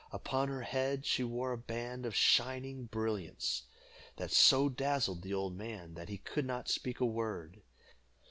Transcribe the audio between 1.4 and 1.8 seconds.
a